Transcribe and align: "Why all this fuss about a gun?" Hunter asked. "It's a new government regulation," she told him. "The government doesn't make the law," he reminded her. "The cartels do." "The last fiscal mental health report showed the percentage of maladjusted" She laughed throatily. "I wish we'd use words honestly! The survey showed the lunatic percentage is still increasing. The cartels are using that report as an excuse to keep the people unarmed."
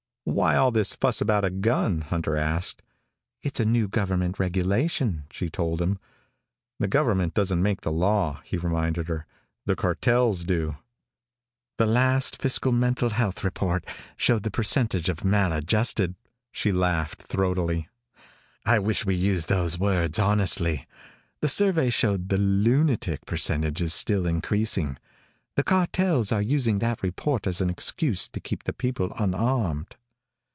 "Why 0.23 0.55
all 0.55 0.69
this 0.71 0.93
fuss 0.93 1.19
about 1.19 1.43
a 1.43 1.49
gun?" 1.49 2.01
Hunter 2.01 2.37
asked. 2.37 2.83
"It's 3.41 3.59
a 3.59 3.65
new 3.65 3.87
government 3.87 4.37
regulation," 4.39 5.23
she 5.31 5.49
told 5.49 5.81
him. 5.81 5.97
"The 6.79 6.87
government 6.87 7.33
doesn't 7.33 7.61
make 7.61 7.81
the 7.81 7.91
law," 7.91 8.39
he 8.45 8.55
reminded 8.55 9.07
her. 9.07 9.25
"The 9.65 9.75
cartels 9.75 10.43
do." 10.43 10.77
"The 11.79 11.87
last 11.87 12.39
fiscal 12.39 12.71
mental 12.71 13.09
health 13.09 13.43
report 13.43 13.83
showed 14.15 14.43
the 14.43 14.51
percentage 14.51 15.09
of 15.09 15.25
maladjusted" 15.25 16.13
She 16.53 16.71
laughed 16.71 17.23
throatily. 17.23 17.89
"I 18.63 18.77
wish 18.77 19.05
we'd 19.05 19.15
use 19.15 19.47
words 19.79 20.19
honestly! 20.19 20.87
The 21.41 21.49
survey 21.49 21.89
showed 21.89 22.29
the 22.29 22.37
lunatic 22.37 23.25
percentage 23.25 23.81
is 23.81 23.93
still 23.93 24.27
increasing. 24.27 24.97
The 25.55 25.63
cartels 25.63 26.31
are 26.31 26.43
using 26.43 26.77
that 26.79 27.01
report 27.03 27.47
as 27.47 27.59
an 27.59 27.71
excuse 27.71 28.27
to 28.29 28.39
keep 28.39 28.63
the 28.65 28.73
people 28.73 29.11
unarmed." 29.17 29.97